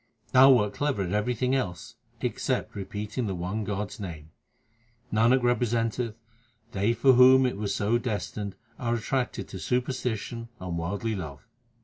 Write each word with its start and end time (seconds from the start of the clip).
Thou 0.31 0.49
wert 0.53 0.73
clever 0.73 1.03
at 1.03 1.11
everything 1.13 1.53
else 1.53 1.93
except 2.21 2.73
repeating 2.75 3.27
the 3.27 3.35
one 3.35 3.63
God 3.63 3.89
s 3.91 3.99
name. 3.99 4.31
Nanak 5.13 5.43
representeth 5.43 6.15
they 6.71 6.91
for 6.93 7.13
whom 7.13 7.45
it 7.45 7.55
was 7.55 7.75
so 7.75 7.99
destined 7.99 8.55
are 8.79 8.95
attracted 8.95 9.47
to 9.49 9.59
superstition 9.59 10.49
and 10.59 10.75
worldly 10.79 11.13
love. 11.15 11.47